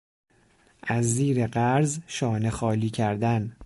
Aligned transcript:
از 0.83 1.03
زیر 1.05 1.47
قرض 1.47 1.99
شانه 2.07 2.49
خالی 2.49 2.89
کردن 2.89 3.55